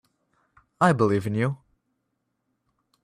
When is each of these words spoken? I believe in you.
I 0.81 0.93
believe 0.93 1.27
in 1.27 1.35
you. 1.35 1.57